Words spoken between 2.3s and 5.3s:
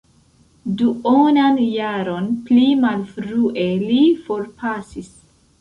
pli malfrue li forpasis.